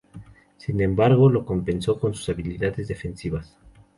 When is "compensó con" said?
1.45-2.15